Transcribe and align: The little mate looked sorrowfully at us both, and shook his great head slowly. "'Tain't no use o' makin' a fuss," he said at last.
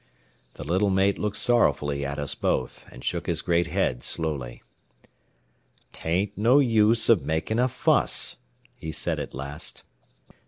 The 0.55 0.63
little 0.63 0.89
mate 0.89 1.19
looked 1.19 1.37
sorrowfully 1.37 2.03
at 2.03 2.17
us 2.17 2.33
both, 2.33 2.87
and 2.91 3.03
shook 3.03 3.27
his 3.27 3.43
great 3.43 3.67
head 3.67 4.01
slowly. 4.01 4.63
"'Tain't 5.93 6.35
no 6.35 6.57
use 6.57 7.07
o' 7.07 7.17
makin' 7.17 7.59
a 7.59 7.67
fuss," 7.67 8.37
he 8.75 8.91
said 8.91 9.19
at 9.19 9.35
last. 9.35 9.83